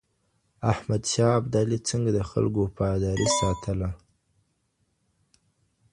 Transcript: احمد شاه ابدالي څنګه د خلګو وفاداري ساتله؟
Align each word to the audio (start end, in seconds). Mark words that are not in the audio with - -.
احمد 0.71 1.03
شاه 1.11 1.33
ابدالي 1.39 1.77
څنګه 1.89 2.11
د 2.13 2.19
خلګو 2.29 2.59
وفاداري 2.65 3.27
ساتله؟ 3.37 3.89